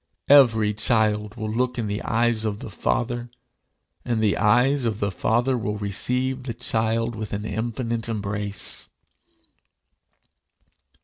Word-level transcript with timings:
Every 0.31 0.73
child 0.73 1.35
will 1.35 1.51
look 1.51 1.77
in 1.77 1.85
the 1.85 2.01
eyes 2.01 2.43
of 2.43 2.57
the 2.57 2.71
Father, 2.71 3.29
and 4.03 4.19
the 4.19 4.35
eyes 4.35 4.83
of 4.83 4.99
the 4.99 5.11
Father 5.11 5.55
will 5.55 5.77
receive 5.77 6.41
the 6.45 6.55
child 6.55 7.13
with 7.13 7.33
an 7.33 7.45
infinite 7.45 8.09
embrace. 8.09 8.89